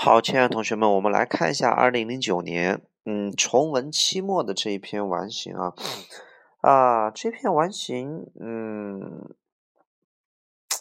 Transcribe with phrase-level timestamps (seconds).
[0.00, 5.74] 好，亲爱的同学们，我们来看一下二零零九年，嗯，崇文期末的这一篇完形啊，
[6.60, 9.34] 啊，这篇完形，嗯，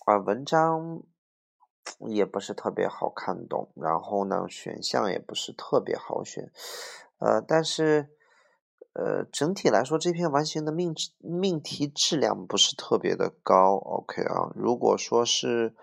[0.05, 1.01] 啊，文章
[2.07, 6.51] 也不是特别好看懂，然后呢，选项也不是特别好选，
[7.17, 8.09] 呃，但是，
[8.93, 15.73] 呃，整体来说，这篇完形的命命题质量不是特别的高，OK 啊，如果说是。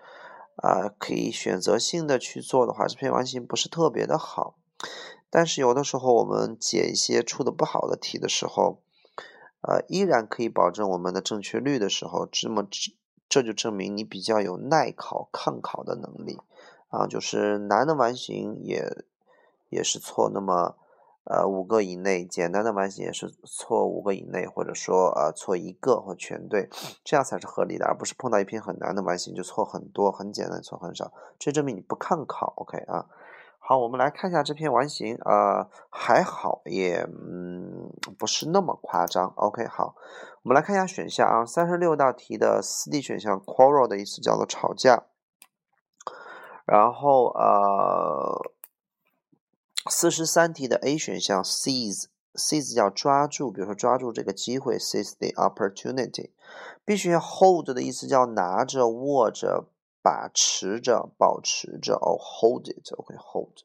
[0.55, 4.57] 啊，可以选择性的去做的话，这篇完形不是特别的好。
[5.29, 8.81] 但是有的时候我们解一些出的不好的题的时候，
[9.61, 12.93] 呃，依然可以保证我们的正确率的时候，这么这
[13.27, 16.39] 这就证明你比较有耐考、抗考的能力
[16.89, 17.05] 啊。
[17.05, 19.05] 就是难的完形也
[19.69, 20.77] 也是错，那么。
[21.27, 26.69] 呃，五个以内，简单的完形也是错五个以内，或者说呃错一个或全对，
[27.03, 32.53] 这样才是合理的，而不是碰到一篇很难的完形就错很多，很简单错很少，这证明你不看考。
[32.57, 33.07] OK 啊，
[33.57, 39.33] 好，我们来看一下这篇完形，呃，还好，也嗯不是那么夸张。
[39.35, 39.95] OK 好，
[40.43, 45.05] 我们来看一下选项啊，三十六道题的四 D 选项，quarrel 的意思叫做吵架，
[46.67, 48.51] 然后呃。
[49.89, 56.31] 四十三题的 A 选项，seize，seize 叫抓住，比如说抓住这个机会，seize the opportunity。
[56.83, 59.65] B 选项 hold 的意思叫拿着、握着、
[60.01, 63.59] 把持着、保持着，哦，hold it，OK，hold。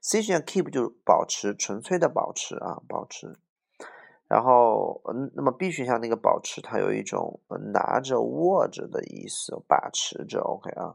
[0.00, 3.36] C 选项 keep 就保持，纯粹的保持啊，保持。
[4.28, 7.40] 然后，嗯，那么 B 选项那个保持，它有一种
[7.72, 10.94] 拿着、握着的意思，把持着，OK 啊。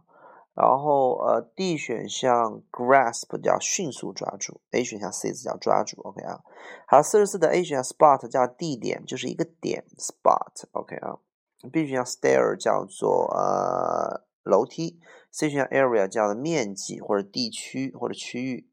[0.56, 6.40] 然后，呃，D 选项 grasp 叫迅速抓住，A 选项 seize 叫抓住，OK 啊。
[6.88, 11.18] 好，四十四的 A 选项 spot 叫地点，就是一个点，spot，OK 啊。
[11.74, 14.98] B 选项 stair 叫做呃楼梯
[15.30, 18.70] ，C 选项 area 叫做面积或者地区或者区域。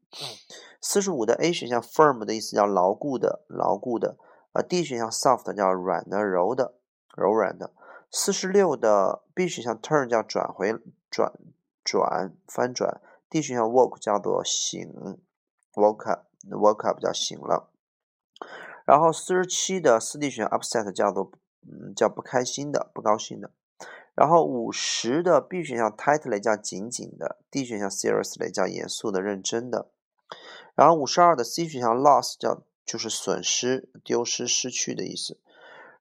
[0.79, 4.17] 四十五的 A 选项 firm 的意思叫牢固的，牢固的。
[4.53, 6.75] 呃，D 选项 soft 叫软的、柔的、
[7.17, 7.71] 柔软的。
[8.09, 10.73] 四十六的 B 选项 turn 叫转回
[11.09, 11.33] 转。
[11.83, 14.81] 转翻转，D 选项 woke 叫做醒
[15.73, 17.69] ，woke up，woke up 叫醒了。
[18.85, 23.51] 然后四十七的四 D 选项 upset 叫做嗯叫不开心的，不高兴的。
[24.15, 29.89] 然后五十的 B 选项 tightly 叫紧紧的，D 选项 seriously 叫严肃的、认真的。
[30.75, 35.39] 然后五十二的 C 选项 loss 叫就是损失、丢失、失去的意思。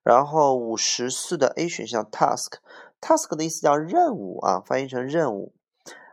[0.02, 5.54] 然后五十四的 A 选项 task，task 的意思叫任务啊，翻译成任务。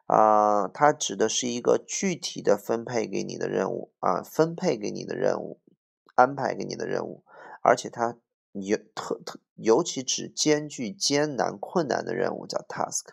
[0.10, 5.60] 啊，它指的是一个具体的分配给你的任务啊，分配给你的任务，
[6.16, 7.24] 安排给你的任务，
[7.62, 8.18] 而且它
[8.54, 13.10] 尤特特尤其指艰巨、艰难、困难的任务叫 task，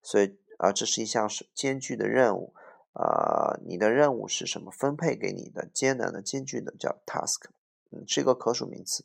[0.00, 2.54] 所以啊，这是一项是艰巨的任务
[2.94, 4.70] 啊，你的任务是什么？
[4.70, 7.50] 分配给你的艰难的、艰巨的叫 task，
[7.90, 9.04] 嗯，是一个可数名词。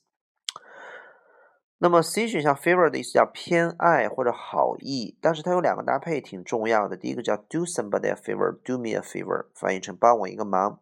[1.80, 6.96] 那么 C 选项 favor 的意思叫偏爱或者好意，但是它有两个搭配挺重要的。
[6.96, 10.80] 第一个叫 do somebody a favor，do me a favor，翻译成帮我一个忙。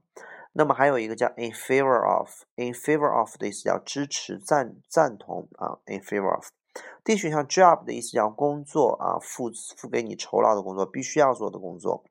[0.54, 6.46] 那么还有一个叫 in favor of，in favor of 的意思叫支持、赞、赞同啊，in favor of。
[7.04, 12.04] D 选项 job 的意思叫工作啊，付付给你酬劳的工作，必须要做的工作。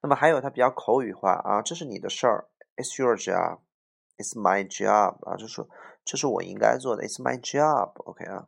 [0.00, 2.46] 那么还有它比较口语化啊，这是你的事儿
[2.76, 5.66] ，it's your job，it's my job 啊，就是。
[6.06, 8.46] 这是我应该做的，It's my job，OK 啊。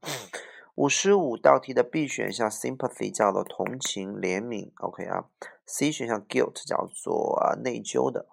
[0.77, 5.25] 五十五道题的 B 选项 sympathy 叫做同情、怜悯，OK 啊。
[5.67, 8.27] C 选项 guilt 叫做啊内疚的。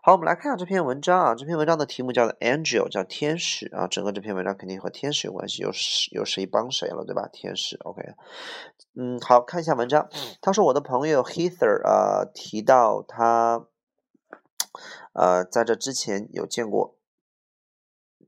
[0.00, 1.34] 好，我们来看下这篇文章啊。
[1.34, 3.88] 这篇文章的题目叫做 Angel，叫天使啊。
[3.88, 5.70] 整个这篇文章肯定和天使有关系，有
[6.12, 7.28] 有谁帮谁了，对吧？
[7.32, 8.00] 天使，OK。
[8.94, 10.08] 嗯，好看一下文章。
[10.40, 13.66] 他说我的朋友 Heather 啊提到他
[15.12, 16.94] 呃在这之前有见过。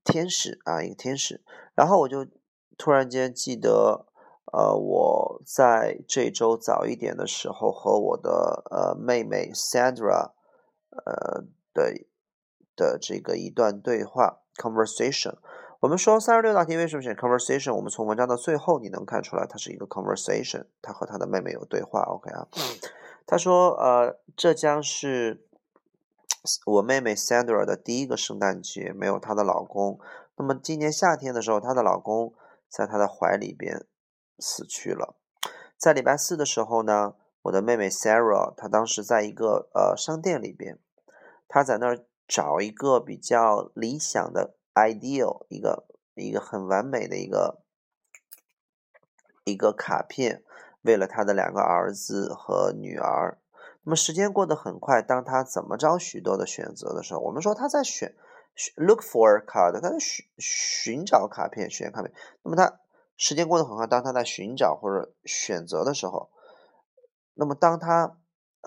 [0.05, 1.43] 天使啊，一个天使。
[1.75, 2.27] 然后我就
[2.77, 4.07] 突然间记得，
[4.53, 10.33] 呃，我在这周早一点的时候和我的呃妹妹 Sandra，
[10.91, 12.07] 呃的
[12.75, 15.37] 的这个一段对话 conversation。
[15.81, 17.75] 我们说三十六道题为什么选 conversation？
[17.75, 22.03] 我们从文章的最后你能看出来，它是一个 conversation，他和他的妹妹有对话。
[22.03, 22.47] OK 啊，
[23.27, 25.47] 他说，呃，这将是。
[26.67, 30.01] 我妹妹 Sandra 的第一个圣诞节没有她的老公。
[30.37, 32.35] 那么今年夏天的时候，她的老公
[32.69, 33.87] 在她的怀里边
[34.41, 35.15] 死去了。
[35.79, 40.81] 在礼拜四的时候呢，我的妹妹 Sarah 她当时在一个呃商店里边，
[41.47, 47.63] 她在那儿找一个比较理想的 ideal 一个一个很完美的一个
[49.45, 50.43] 一个卡片，
[50.81, 53.39] 为了她的两个儿子和女儿。
[53.85, 58.15] 那么时间过得很快，当他怎么着许多的选择的时候，我们说他在选
[58.77, 62.13] ，look for card，他在寻寻找卡片，选卡片。
[62.45, 62.79] 那么他
[63.17, 66.31] 时间过得很快，当他在寻找或者选择的时候，
[67.35, 68.19] 那么当他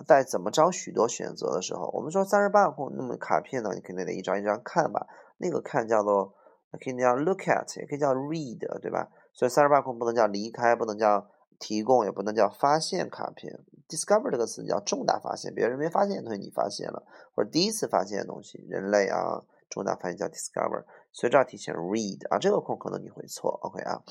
[0.06, 5.06] 在怎么着许多选择的时候，我们说三十八空，那么卡片呢，你肯定得一张一张看吧？
[5.38, 6.34] 那个看叫做
[6.72, 9.08] 可以叫 look at，也可以叫 read，对吧？
[9.32, 11.26] 所以三十八空不能叫离开，不能叫。
[11.58, 17.02] 提供也不能叫发现卡片，discover 这个词叫重大发现，别人没发现的东西你发现了，
[17.34, 24.02] 或者第一次发现的东西，人类啊，重大发现叫 discover，所以这要提醒 read 啊，这个空可能你会错，OK 啊，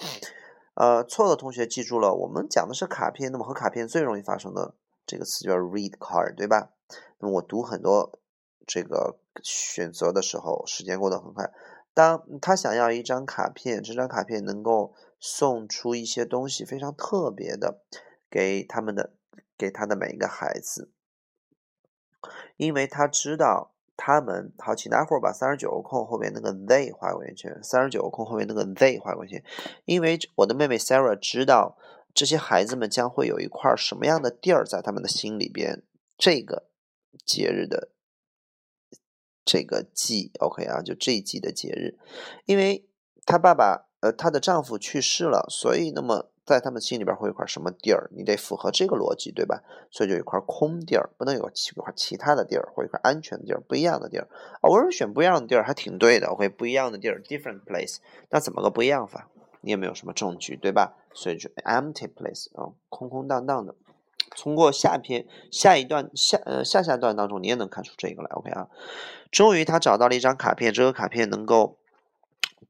[0.75, 4.73] 呃，错的同学记住了，我们讲的是卡片，那么和卡片最容易发生的
[5.05, 6.69] 这个词叫 read card，对吧？
[7.19, 8.19] 那么我读很多
[8.65, 11.51] 这个选择的时候，时间过得很快，
[11.93, 14.93] 当他想要一张卡片，这张卡片能够。
[15.27, 17.81] 送出一些东西非常特别的
[18.29, 19.15] 给他们的
[19.57, 20.91] 给他的每一个孩子，
[22.57, 29.43] 因为他知道他们好，请大伙儿把三十九个空后面那个 they 画个圆圈，三十九个空后面那个 they 画个圆圈，
[29.85, 31.75] 因为我的妹妹 Sarah 知道
[32.13, 35.81] 这些孩子们将会有一块什么样的地儿在他们的心里边，
[36.19, 36.67] 这个
[37.25, 37.89] 节日的
[39.43, 41.97] 这个季，OK 啊，就这一季的节日，
[42.45, 42.87] 因为
[43.25, 43.87] 他爸爸。
[44.05, 48.07] 呃，她的丈夫去世了，所以那么在他们心里边会有一块什么地儿？
[48.15, 49.63] 你得符合这个逻辑，对吧？
[49.89, 54.27] 所以就有一块空地儿，不能有其一块其他的地儿，或一块安全的地儿，不一样的地儿
[54.61, 54.69] 啊。
[54.69, 57.97] 我说选不一样的地儿还挺对的，OK，不一样的地儿，different place。
[58.29, 59.27] 那怎么个不一样法？
[59.61, 60.93] 你也没有什么证据，对吧？
[61.15, 63.73] 所以就 empty place 啊，空空荡荡的。
[64.37, 68.67] 通过下篇下一段下呃下下段当中，你也能看出这个来，OK 啊。
[69.31, 71.79] 终于他找到了一张卡片，这个卡片能够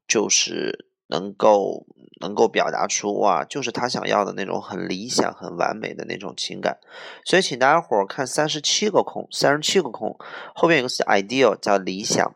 [0.08, 0.86] 就是。
[1.08, 1.86] 能够
[2.20, 6.78] 能够表达出哇，就是他想要的那种很理想、很完美的那种情感。
[7.24, 10.16] 所以，请大家伙儿看三十七个空，三十七个空
[10.54, 12.34] 后面有个词 ideal，叫理想。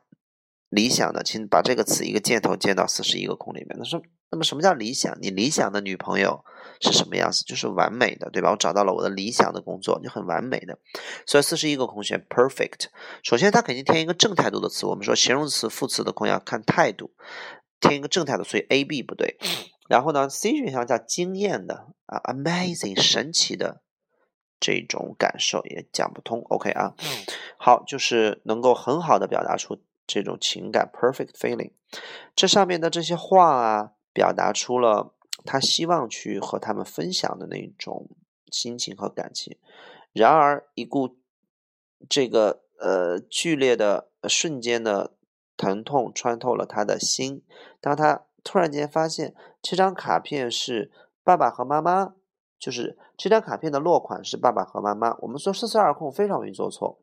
[0.69, 3.77] 理想的，请把这个词一个箭头箭到四十一个空里面。
[3.77, 4.01] 那说，
[4.31, 5.19] 那么什么叫理想？
[5.21, 6.45] 你理想的女朋友
[6.81, 7.43] 是什么样子？
[7.45, 8.53] 就是完美的，对吧？
[8.53, 10.79] 我找到了我的理想的工作，就很完美的。
[11.27, 12.85] 所以四十一个空选 perfect。
[13.25, 14.87] 首先，它肯定填一个正态度的词。
[14.87, 17.11] 我们说形容词、副词的空要看态度。
[17.81, 19.39] 填一个正态的，所以 A、B 不对。
[19.89, 23.83] 然后呢，C 选项叫惊艳的啊，amazing 神奇的
[24.61, 26.43] 这种感受也讲不通。
[26.51, 26.95] OK 啊，
[27.59, 31.73] 好，就是能够很好的表达出这种情感，perfect feeling。
[32.37, 38.09] 这上面的这些话啊，表达出了他希望去和他们分享的那种
[38.53, 39.59] 心情和感情。
[40.13, 41.17] 然而，一股
[42.09, 45.15] 这个呃剧烈的瞬间的。
[45.61, 47.43] 疼痛穿透了他的心。
[47.83, 50.91] 当他突然间发现这张卡片是
[51.23, 52.15] 爸爸和妈妈，
[52.59, 55.15] 就是这张卡片的落款是爸爸和妈妈。
[55.19, 56.99] 我们说四四二空非常容易做错。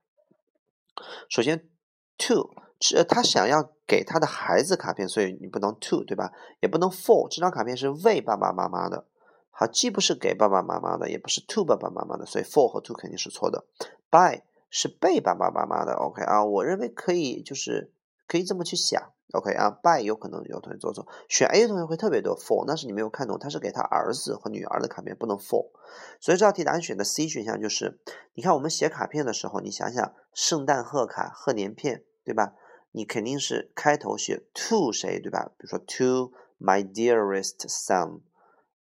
[1.30, 1.69] 首先
[2.18, 2.50] ，to
[2.81, 6.31] 是他想要给他的孩子卡片，所以你不能 to 对吧？
[6.59, 9.06] 也不能 for 这张卡片是为爸爸妈妈的。
[9.51, 13.65] 好，既不是给爸爸妈妈的，也不是 to 爸爸妈妈的，所以 for 和 to 肯定是错的。
[14.09, 15.94] by 是被爸爸妈妈的。
[15.94, 17.92] OK 啊，我认为可以就是。
[18.28, 25.72] 可以这么去想，OK 啊，by 有可能有同学做错，选 A 的同学会特别多，for 那是你没有看懂，他是给他儿子和女儿的卡片，不能 for，
[26.20, 28.00] 所以这道题答案选的 C 选项就是，
[28.34, 32.54] 你看我们写卡片的时候，你想想圣诞贺卡、贺年片，对吧？
[32.92, 35.52] 你肯定是开头写 to 谁，对吧？
[35.57, 38.22] 比如说 to my dearest son，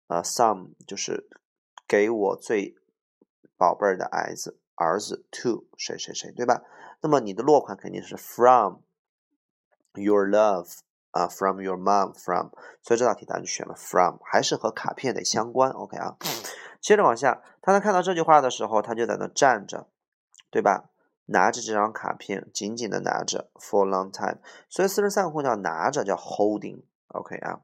[0.09, 1.29] 呃，son 就是
[1.87, 2.75] 给我最
[3.57, 6.63] 宝贝儿的儿子，儿子 to 谁谁谁，对吧？
[7.03, 8.79] 那么你的落款肯定是 from。
[9.97, 10.79] Your love
[11.11, 12.49] 啊，from your mom from，
[12.83, 15.71] 所以这道题答案就选了 from，还是和卡片得相关。
[15.71, 16.17] OK 啊，
[16.81, 19.89] 接着往下，当他看到这句话的时候，他就在那站着，
[20.51, 20.91] 对吧？
[21.29, 24.39] 拿着这张卡片，紧紧的拿着 for a long time。
[24.69, 26.83] 所以四十三个空叫拿着，叫 holding。
[27.09, 27.63] OK 啊，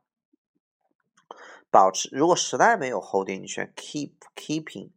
[1.71, 2.09] 保持。
[2.11, 4.91] 如果实在没有 holding，你选 keep keeping。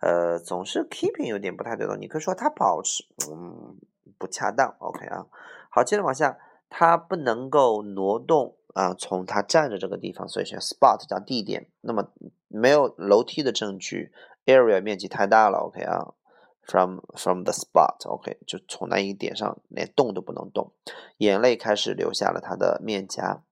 [0.00, 3.76] 呃，总是 keeping 有点不太对的，你可以说他保持，嗯，
[4.16, 4.76] 不恰当。
[4.78, 5.26] OK 啊，
[5.70, 6.38] 好，接着往下。
[6.70, 11.70] 它不能够挪动啊，从它站着这个地方，所以选 spot 加地点。
[11.80, 12.12] 那么
[12.46, 14.12] 没有楼梯的证据
[14.46, 16.14] ，area 面积太大了，OK 啊
[16.62, 20.72] ，from from the spot，OK 就从那一点上连动都不能动。
[21.16, 23.42] 眼泪开始流下了他的面颊。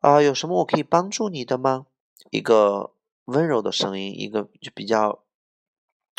[0.00, 1.86] 啊，有什么我可以帮助你的吗？
[2.30, 2.92] 一个
[3.26, 5.22] 温柔的声音，一个就比较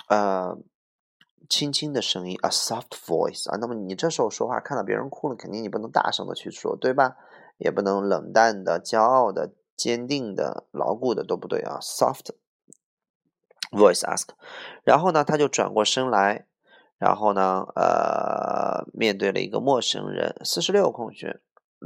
[0.08, 0.58] 呃。
[1.50, 3.58] 轻轻的声音，a soft voice 啊。
[3.60, 7.16] 那么你这时候说话，看到别人哭了，肯定你不能大声的去说，对吧？
[7.58, 11.80] 也不能冷淡的、骄傲的、坚定的、牢固的，都不对啊。
[11.82, 12.32] soft
[13.72, 14.28] voice ask，
[14.84, 16.48] 然后呢，他就转过身来，
[16.98, 21.40] 然后呢，呃，面对了一个陌生人，四十六空选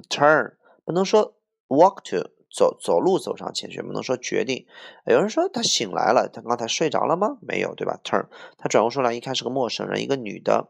[0.10, 1.36] ，turn 不能说
[1.68, 2.30] walk to。
[2.52, 4.66] 走走路走上前去，不能说决定。
[5.06, 7.38] 有人说他醒来了，他刚才睡着了吗？
[7.42, 8.26] 没有，对吧？Turn，
[8.58, 10.70] 他转过身来，一看是个陌生人，一个女的，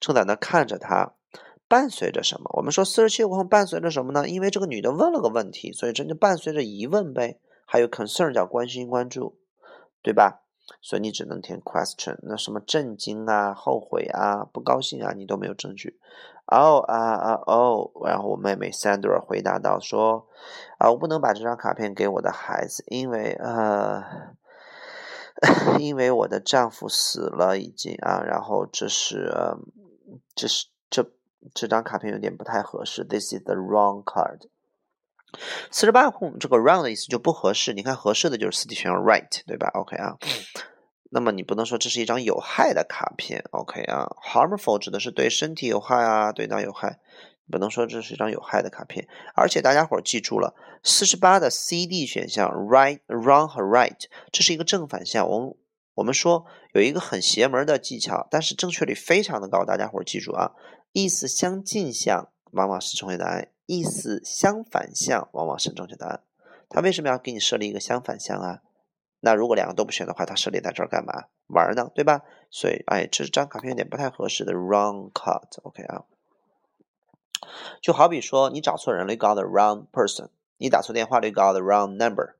[0.00, 1.12] 正在那看着他。
[1.68, 2.48] 伴随着什么？
[2.56, 4.28] 我们说四十七空伴随着什么呢？
[4.28, 7.40] 因为这个女的问了个问题，所以这就伴随着疑问呗。
[7.64, 9.36] 还有 concern 叫关心关注，
[10.00, 10.45] 对吧？
[10.80, 12.16] 所以你只能填 question。
[12.22, 15.98] 那什么震惊啊、后悔啊、不高兴啊，你都没有证据。
[16.46, 17.90] 哦啊啊哦！
[18.04, 20.28] 然后我妹妹 Sandra 回答道说
[20.78, 24.04] ：“啊，我不能把这张卡片给我的孩子，因为呃，
[25.80, 28.22] 因为我的丈夫死了已经啊。
[28.22, 29.34] 然后这是，
[30.36, 31.10] 这是这
[31.52, 33.02] 这张卡片有点不太合适。
[33.02, 34.42] This is the wrong card。
[35.70, 37.72] 四十八空这个 round 的意思就不合适。
[37.72, 40.16] 你看合适的就是四 D 选项 right，对吧？OK 啊。”
[41.08, 46.98] 那么你不能说这是一张有害的卡片，OK 啊？Harmful 指的是对身体有害啊，对脑有害，
[47.48, 49.06] 不能说这是一张有害的卡片。
[49.34, 53.96] 而且大家伙记住了，四十八的 C、D 选项，right、wrong 和 right，
[54.32, 55.26] 这是一个正反向。
[55.28, 55.54] 我们
[55.94, 59.64] 我们说有一个很邪门的技巧，但是正确率非常的高。
[59.64, 60.50] 大家伙记住啊，
[60.92, 66.22] 意思相近项往往是正确答案，意思相反项往往是正确答案。
[66.68, 68.62] 他为什么要给你设立一个相反项啊？
[69.20, 71.90] 那如果两个都不选的话，它设立在这儿干嘛玩呢？
[71.94, 72.22] 对吧？
[72.50, 76.04] 所以，哎，这张卡片有点不太合适的 wrong card，OK 啊？
[77.80, 82.34] 就好比说，你找错人了，got the wrong person；你打错电话了，got the wrong number；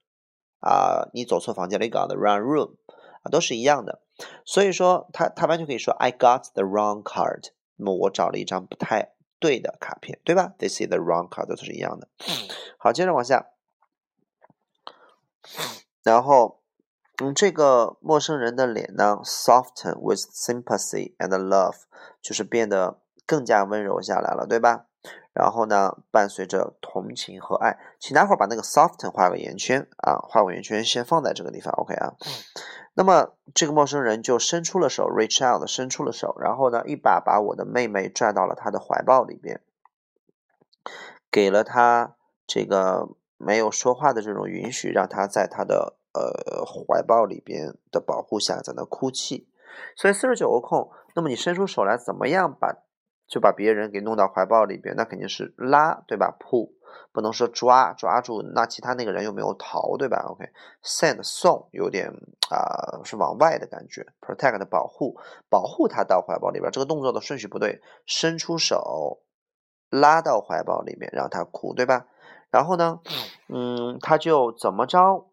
[0.60, 2.74] 啊，你走错房间了，got the wrong room，
[3.22, 4.00] 啊，都是一样的。
[4.44, 7.50] 所以说，他他完全可以说 I got the wrong card。
[7.76, 12.08] 那么我找了一张不太对的卡片，对吧？This is the wrong card，都是一样的。
[12.78, 13.46] 好，接着往下，
[16.02, 16.62] 然后。
[17.18, 21.76] 嗯，这个陌生人的脸呢，soften with sympathy and love，
[22.20, 24.84] 就是变得更加温柔下来了，对吧？
[25.32, 32.14] 然后呢，伴随着同情和爱，请待会儿把那个 soften 画个圆圈啊，画个圆圈，先放在这个地方，OK 啊？
[32.94, 39.60] 那么这个陌生人就伸出了手，reach out，伸出了手，然后呢，一把把我的妹妹拽到了他的怀抱里边，
[41.30, 45.96] 给了他这个没有说话的这种允许，让他在他的。
[46.16, 49.46] 呃，怀抱里边的保护下，在那哭泣，
[49.94, 50.90] 所以四十九个空。
[51.14, 52.74] 那么你伸出手来，怎么样把
[53.28, 54.94] 就把别人给弄到怀抱里边？
[54.96, 56.70] 那肯定是拉，对吧？pull，
[57.12, 58.42] 不能说抓抓住。
[58.42, 62.08] 那其他那个人又没有逃，对吧？OK，send 送有点
[62.50, 64.06] 啊，是往外的感觉。
[64.20, 65.16] protect 保护，
[65.48, 66.70] 保护他到怀抱里边。
[66.70, 69.22] 这个动作的顺序不对，伸出手
[69.90, 72.06] 拉到怀抱里面，让他哭，对吧？
[72.50, 73.00] 然后呢，
[73.48, 75.28] 嗯，他就怎么着？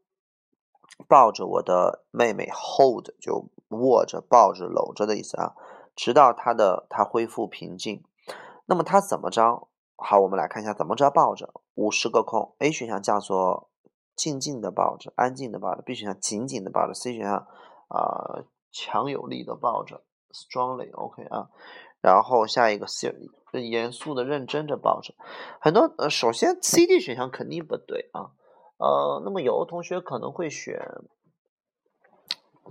[1.07, 5.53] 抱着我的妹妹，hold 就握着、抱着、搂着的意思啊，
[5.95, 8.03] 直到他的他恢复平静。
[8.65, 9.67] 那么他怎么着？
[9.95, 11.53] 好，我们来看一下怎么着抱着。
[11.75, 13.69] 五十个空，A 选项叫做
[14.15, 17.47] 静静的抱着、安静的抱着；B 选项紧紧的抱着；C 选项
[17.87, 21.49] 啊强有力的抱着，strongly，OK 啊。
[22.01, 23.15] 然后下一个 C
[23.53, 25.13] 严肃的、认真的抱着。
[25.61, 28.31] 很多呃，首先 C、D 选项肯定不对啊。
[28.77, 30.81] 呃，那么有的同学可能会选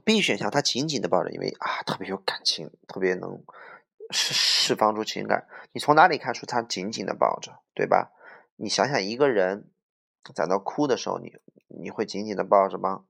[0.04, 3.42] B 选项，他紧紧的抱着，因为啊特别有感情，特别能
[4.10, 5.46] 释释放出情感。
[5.72, 8.12] 你从哪里看出他紧紧的抱着，对吧？
[8.56, 9.70] 你想想一个人
[10.34, 11.32] 在那哭的时候，你
[11.68, 13.04] 你会紧紧的抱着吗？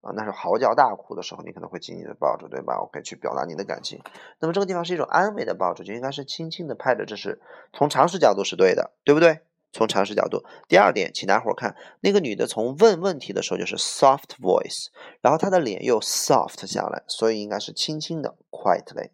[0.00, 2.80] 啊，那是嚎叫大哭的时候，你可能会紧紧的抱着，对吧？
[2.80, 4.02] 我可以去表达你的感情。
[4.40, 7.40] 那么这个地方是一种安慰的抱着，就应该是轻轻的拍着，这是
[7.72, 9.42] 从常识角度是对的，对不对？
[9.72, 14.88] 从常识角度，第二点，请大伙儿看那个女的从问问题的时候就是 soft voice，
[15.22, 19.08] 然后她的脸又 soft 下来，所以应该是轻轻的 quietly。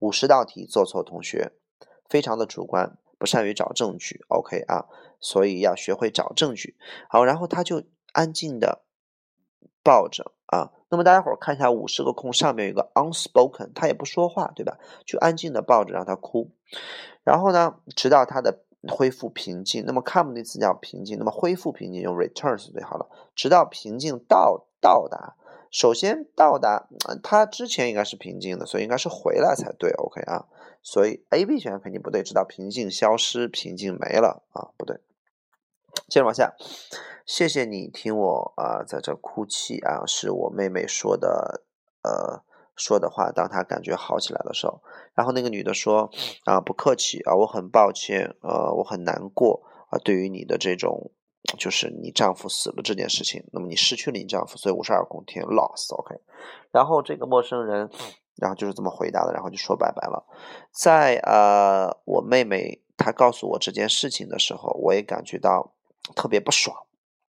[0.00, 1.52] 五十道题做错同学，
[2.08, 4.86] 非常的主观，不善于找证据，OK 啊，
[5.20, 6.76] 所以要学会找证据。
[7.08, 8.82] 好，然后他就安静的
[9.84, 14.78] 抱着啊，那么大家伙儿看一下五十个空上面有一个 unspoken，他也不说话，对吧？
[15.06, 16.50] 就安静的抱着让他哭，
[17.22, 18.64] 然后呢，直到他的。
[18.88, 23.08] 恢复平静，那么 come 的词叫平静，那么恢复平静用 return 是最好了。
[23.34, 25.36] 直到平静到到达，
[25.70, 26.88] 首先到达，
[27.22, 29.92] 它之前应该是平静的，所以应该是回来才对。
[29.92, 30.46] OK 啊，
[30.82, 32.22] 所以 A、B 选项肯定不对。
[32.22, 35.00] 直到平静消失，平静没了啊，不对。
[36.08, 36.54] 接着往下，
[37.24, 41.62] 谢谢你听我啊在这哭泣啊，是我妹妹说的，
[42.02, 42.42] 呃。
[42.76, 44.80] 说的话，当他感觉好起来的时候，
[45.14, 46.10] 然后那个女的说
[46.44, 51.10] ：“啊，不客气啊，我很抱歉，呃，我很难过啊，对于你的这种
[51.58, 56.14] 就是你丈夫死了这件事情，那么你失去了你丈夫，所以五十二宫天 loss，OK。
[56.70, 57.90] 然后这个陌生人，
[58.36, 60.24] 然后就是这么回答的，然后就说拜拜了。
[60.72, 65.72] 在呃，我妹妹她告诉我这件事情的时候，我也感觉到
[66.16, 66.74] 特别不爽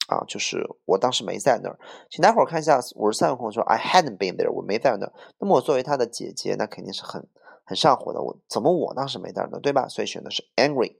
[0.09, 1.79] 啊，就是我当时没在那儿。
[2.11, 5.13] 请待会儿看一下五十三个空说 I hadn't been there，我没在那儿。
[5.39, 7.29] 那么我作为她的姐姐，那肯定是很
[7.65, 8.21] 很上火的。
[8.21, 9.87] 我怎么我当时没在那儿，对吧？
[9.87, 10.97] 所以选的是 angry。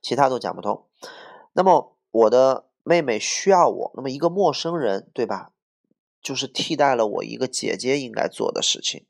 [0.00, 0.86] 其他都讲不通。
[1.52, 5.52] 那么我的妹妹需要我，那么一个陌生人，对吧？
[6.22, 9.06] 就是替代了我一个姐姐应该做的事情。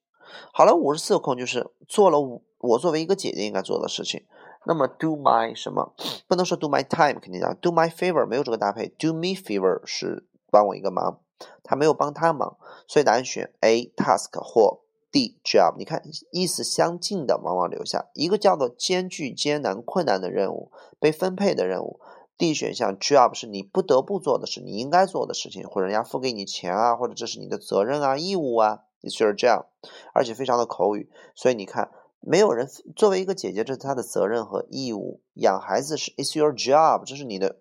[0.52, 2.18] 好了，五十四空就是做了
[2.58, 4.26] 我作为一个姐姐应该做的事情。
[4.68, 5.94] 那么 do my 什么？
[6.28, 8.88] 不能说 do my time，肯定讲 do my favor，没有这个搭配。
[8.98, 11.20] do me favor 是帮我一个忙，
[11.64, 14.80] 他没有帮他忙，所以答案选 A task 或。
[15.10, 20.70] D job，你看意思相近的往往留下一个叫做艰巨、艰难、困难的任务，
[21.00, 21.98] 被分配的任务。
[22.36, 28.80] D 选项 job 是你不得不做的事，你应该做的事情，或者人家付给你钱啊，或者这是你的责任啊、义务啊。
[29.00, 29.64] It's your job，
[30.12, 35.22] 而且非常的口语，所以你看，没有人作为一个姐姐，这是她的责任和义务。
[35.34, 37.60] 养孩子是 It's your job，这是你的。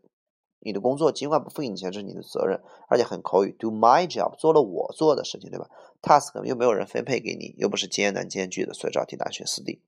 [0.59, 3.55] 你的工作尽管不付你钱，这是你的责任，而且很口语。
[3.57, 5.69] Do my job，做了我做的事情，对吧
[6.01, 9.81] ？Task 又没有人分配给你，又不是艰难艰巨的，所以这道题答案选四 D。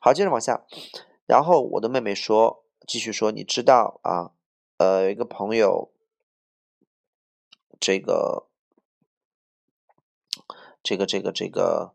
[0.00, 0.66] 好，接着往下。
[1.26, 4.32] 然后我的妹妹说，继续说，你知道啊？
[4.76, 5.90] 呃，一个朋友，
[7.80, 8.46] 这个，
[10.82, 11.94] 这个，这个，这个，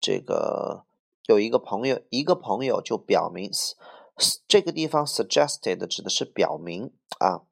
[0.00, 0.84] 这个，
[1.26, 3.50] 有一个朋友，一个朋友就表明。
[4.48, 7.42] 这个地方 suggested 指的是表明啊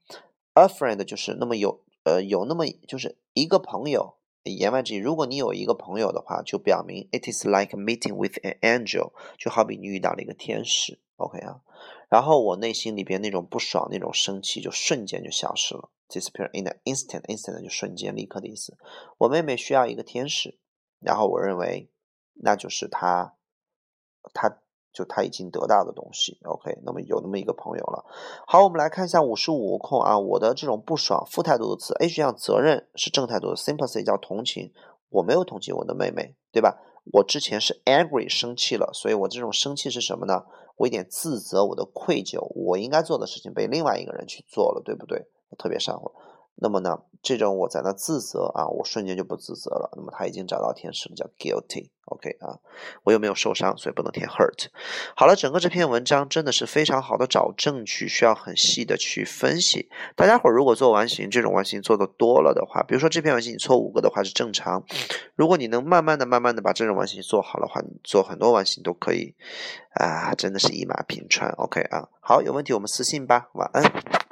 [0.55, 4.17] ，a friend 就是那么有呃有那么就是一个朋友。
[4.45, 11.01] 言外之意，如果你有一个朋友的话，就表明 it is like meeting with an angel，就好比你遇到了一个天使。
[11.17, 11.63] OK 啊，
[12.11, 18.77] 然后我内心里边那种不爽、那种生气就瞬间就消失了，disappear in an instant，instant 就瞬间、立刻的意思。
[19.17, 20.59] 我妹妹需要一个天使，
[21.01, 21.91] 然后我认为
[22.35, 23.37] 那就是她，
[24.33, 24.59] 他。
[24.95, 28.05] 就他已经得到的东西，OK，那么有那么一个朋友了。
[28.47, 34.73] 好，我们来看一下五十五空啊，我的这种不爽负态度的词，A 选项责任是正态度的，sympathy 叫同情，
[35.09, 36.79] 我没有同情我的妹妹，对吧？
[37.13, 40.45] 我之前是 angry 生气了，所以我这种生气是什么呢？
[40.77, 45.27] 我有点自责，我的愧疚，我应该做的事情被另外一个人去做了，对不对？
[45.49, 46.13] 我特别上火。
[46.57, 49.91] 那么呢，这种我在那自责啊，我瞬间就不自责了。
[49.97, 52.59] 那么他已经找到天使了，叫 guilty，OK 啊，
[53.03, 54.69] 我又没有受伤，所以不能填 hurt。
[55.17, 59.91] 好了，整个这篇文章真的是非常好的找证据，需要很细的去分析。
[60.15, 64.85] 大家伙如果做完形，这种完形做的多了的话，比如说这篇完形你错五个的话是正常。
[65.35, 69.35] 如果你能慢慢的、慢慢的把这种完形做好的话，你做很多完形都可以
[69.95, 71.51] 啊，真的是一马平川。
[71.57, 74.24] OK 啊，好，有问题我们私信吧，晚安。